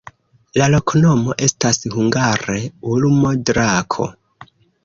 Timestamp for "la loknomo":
0.61-1.35